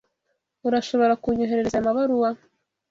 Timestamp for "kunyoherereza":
1.21-1.75